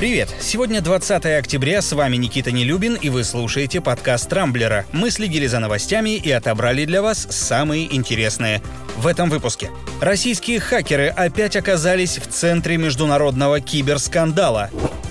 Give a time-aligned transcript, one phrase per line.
[0.00, 0.34] Привет!
[0.40, 4.86] Сегодня 20 октября, с вами Никита Нелюбин, и вы слушаете подкаст «Трамблера».
[4.92, 8.62] Мы следили за новостями и отобрали для вас самые интересные.
[8.96, 9.70] В этом выпуске.
[10.00, 14.70] Российские хакеры опять оказались в центре международного киберскандала.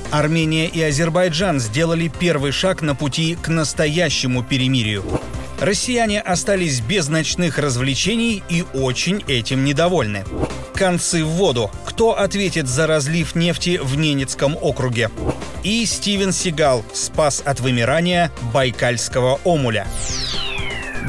[0.09, 5.03] Армения и Азербайджан сделали первый шаг на пути к настоящему перемирию.
[5.61, 10.25] Россияне остались без ночных развлечений и очень этим недовольны.
[10.79, 11.69] Концы в воду.
[11.85, 15.11] Кто ответит за разлив нефти в Ненецком округе?
[15.61, 19.85] И Стивен Сигал спас от вымирания байкальского омуля.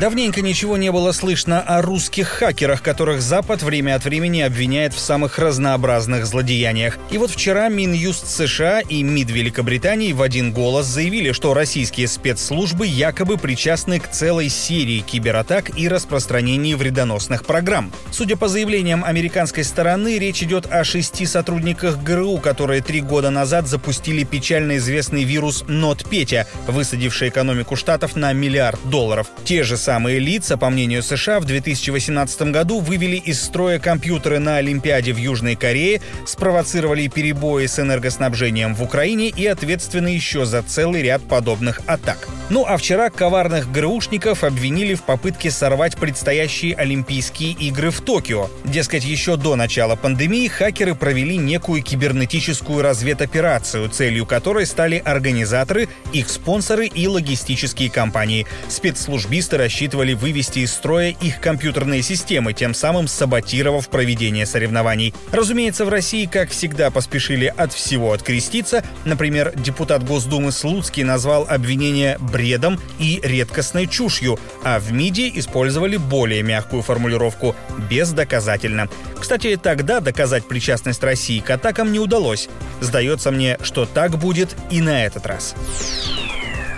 [0.00, 4.98] Давненько ничего не было слышно о русских хакерах, которых Запад время от времени обвиняет в
[4.98, 6.98] самых разнообразных злодеяниях.
[7.10, 12.86] И вот вчера Минюст США и МИД Великобритании в один голос заявили, что российские спецслужбы
[12.86, 17.92] якобы причастны к целой серии кибератак и распространении вредоносных программ.
[18.10, 23.68] Судя по заявлениям американской стороны, речь идет о шести сотрудниках ГРУ, которые три года назад
[23.68, 29.26] запустили печально известный вирус «Нот-Петя», высадивший экономику штатов на миллиард долларов.
[29.44, 34.58] Те же самые лица, по мнению США, в 2018 году вывели из строя компьютеры на
[34.58, 41.02] Олимпиаде в Южной Корее, спровоцировали перебои с энергоснабжением в Украине и ответственны еще за целый
[41.02, 42.28] ряд подобных атак.
[42.50, 48.48] Ну а вчера коварных ГРУшников обвинили в попытке сорвать предстоящие Олимпийские игры в Токио.
[48.64, 56.28] Дескать, еще до начала пандемии хакеры провели некую кибернетическую разведоперацию, целью которой стали организаторы, их
[56.28, 58.46] спонсоры и логистические компании.
[58.68, 65.14] Спецслужбисты рассчитывали вывести из строя их компьютерные системы, тем самым саботировав проведение соревнований.
[65.32, 68.84] Разумеется, в России, как всегда, поспешили от всего откреститься.
[69.04, 76.42] Например, депутат Госдумы Слуцкий назвал обвинение бредом и редкостной чушью, а в МИДе использовали более
[76.42, 77.56] мягкую формулировку
[77.90, 78.88] «бездоказательно».
[79.18, 82.48] Кстати, тогда доказать причастность России к атакам не удалось.
[82.80, 85.54] Сдается мне, что так будет и на этот раз.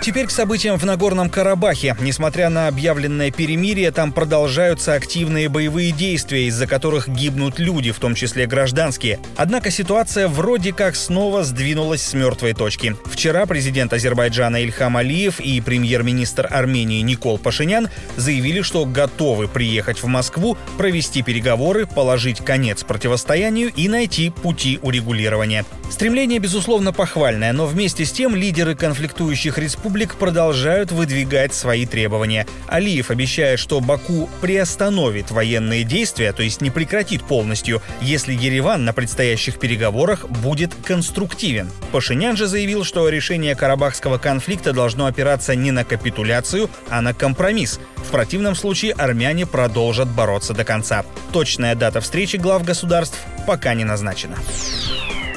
[0.03, 1.95] Теперь к событиям в Нагорном Карабахе.
[2.01, 8.13] Несмотря на объявленное перемирие, там продолжаются активные боевые действия, из-за которых гибнут люди, в том
[8.13, 9.21] числе гражданские.
[9.37, 12.97] Однако ситуация вроде как снова сдвинулась с мертвой точки.
[13.05, 17.87] Вчера президент Азербайджана Ильхам Алиев и премьер-министр Армении Никол Пашинян
[18.17, 25.63] заявили, что готовы приехать в Москву, провести переговоры, положить конец противостоянию и найти пути урегулирования.
[25.89, 32.47] Стремление, безусловно, похвальное, но вместе с тем лидеры конфликтующих республик продолжают выдвигать свои требования.
[32.67, 38.93] Алиев обещает, что Баку приостановит военные действия, то есть не прекратит полностью, если Ереван на
[38.93, 41.69] предстоящих переговорах будет конструктивен.
[41.91, 47.79] Пашинян же заявил, что решение карабахского конфликта должно опираться не на капитуляцию, а на компромисс.
[47.97, 51.05] В противном случае армяне продолжат бороться до конца.
[51.31, 54.37] Точная дата встречи глав государств пока не назначена.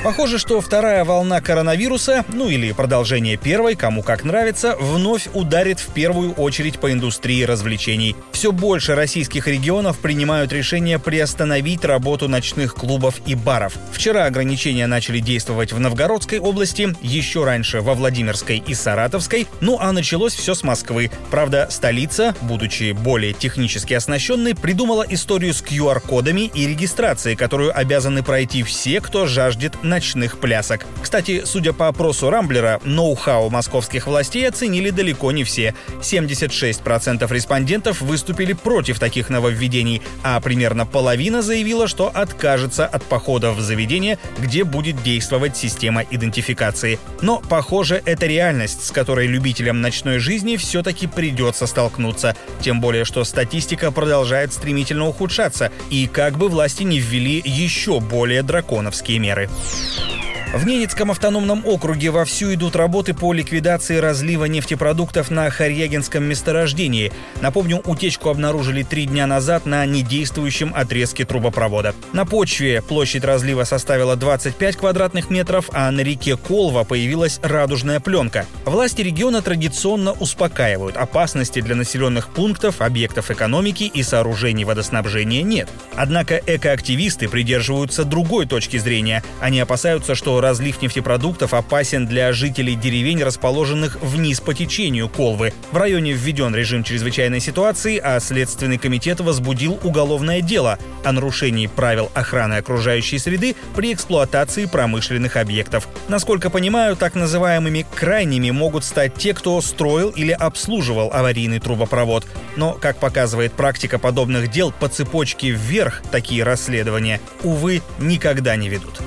[0.06, 5.92] Похоже, что вторая волна коронавируса, ну или продолжение первой, кому как нравится, вновь ударит в
[5.92, 8.14] первую очередь по индустрии развлечений.
[8.30, 13.74] Все больше российских регионов принимают решение приостановить работу ночных клубов и баров.
[13.90, 19.90] Вчера ограничения начали действовать в Новгородской области, еще раньше во Владимирской и Саратовской, ну а
[19.90, 21.10] началось все с Москвы.
[21.32, 28.62] Правда, столица, будучи более технически оснащенной, придумала историю с QR-кодами и регистрацией, которую обязаны пройти
[28.62, 30.84] все, кто жаждет ночных плясок.
[31.00, 35.74] Кстати, судя по опросу Рамблера, ноу-хау московских властей оценили далеко не все.
[36.02, 43.62] 76% респондентов выступили против таких нововведений, а примерно половина заявила, что откажется от походов в
[43.62, 46.98] заведение, где будет действовать система идентификации.
[47.22, 52.36] Но, похоже, это реальность, с которой любителям ночной жизни все-таки придется столкнуться.
[52.60, 58.42] Тем более, что статистика продолжает стремительно ухудшаться, и как бы власти не ввели еще более
[58.42, 59.48] драконовские меры.
[59.94, 67.12] you В Ненецком автономном округе вовсю идут работы по ликвидации разлива нефтепродуктов на Харьягинском месторождении.
[67.40, 71.94] Напомню, утечку обнаружили три дня назад на недействующем отрезке трубопровода.
[72.12, 78.46] На почве площадь разлива составила 25 квадратных метров, а на реке Колва появилась радужная пленка.
[78.64, 80.96] Власти региона традиционно успокаивают.
[80.96, 85.68] Опасности для населенных пунктов, объектов экономики и сооружений водоснабжения нет.
[85.96, 89.24] Однако экоактивисты придерживаются другой точки зрения.
[89.40, 95.52] Они опасаются, что разлив нефтепродуктов опасен для жителей деревень, расположенных вниз по течению Колвы.
[95.72, 102.12] В районе введен режим чрезвычайной ситуации, а Следственный комитет возбудил уголовное дело о нарушении правил
[102.14, 105.88] охраны окружающей среды при эксплуатации промышленных объектов.
[106.06, 112.24] Насколько понимаю, так называемыми крайними могут стать те, кто строил или обслуживал аварийный трубопровод.
[112.54, 119.00] Но, как показывает практика подобных дел, по цепочке вверх такие расследования, увы, никогда не ведут.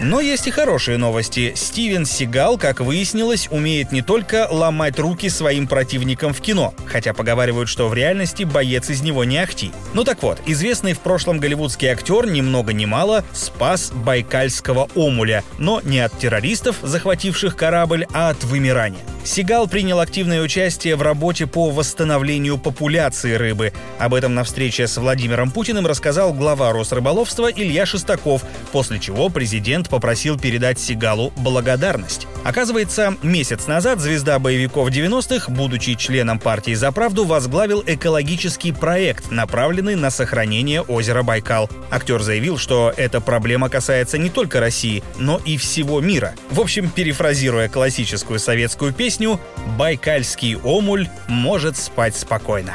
[0.00, 1.52] Но есть и хорошие новости.
[1.56, 7.68] Стивен Сигал, как выяснилось, умеет не только ломать руки своим противникам в кино, хотя поговаривают,
[7.68, 9.72] что в реальности боец из него не ахти.
[9.94, 15.42] Ну так вот, известный в прошлом голливудский актер ни много ни мало спас байкальского омуля,
[15.58, 19.00] но не от террористов, захвативших корабль, а от вымирания.
[19.28, 23.74] Сигал принял активное участие в работе по восстановлению популяции рыбы.
[23.98, 28.42] Об этом на встрече с Владимиром Путиным рассказал глава Росрыболовства Илья Шестаков,
[28.72, 32.26] после чего президент попросил передать Сигалу благодарность.
[32.44, 39.96] Оказывается, месяц назад звезда боевиков 90-х, будучи членом партии «За правду», возглавил экологический проект, направленный
[39.96, 41.68] на сохранение озера Байкал.
[41.90, 46.34] Актер заявил, что эта проблема касается не только России, но и всего мира.
[46.50, 49.40] В общем, перефразируя классическую советскую песню,
[49.76, 52.74] «Байкальский омуль может спать спокойно».